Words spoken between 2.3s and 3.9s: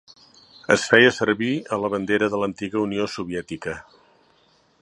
de l'antiga Unió Soviètica.